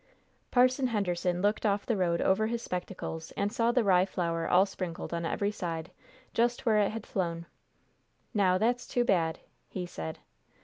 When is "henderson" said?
0.87-1.43